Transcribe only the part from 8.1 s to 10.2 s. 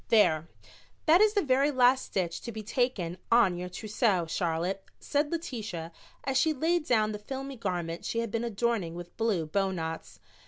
had been adorning with blue bowknots.